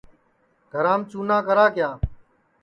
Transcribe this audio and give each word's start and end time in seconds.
گھرام 0.71 0.99
چُنا 1.09 1.37
کرا 1.47 1.65
کیا 1.75 1.89